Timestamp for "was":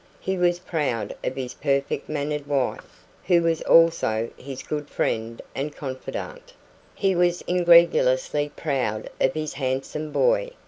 0.35-0.57, 3.43-3.61, 7.15-7.43